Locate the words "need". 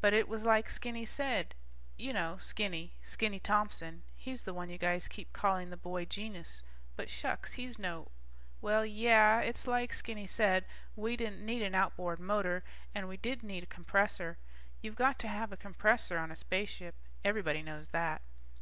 11.44-11.60, 13.42-13.62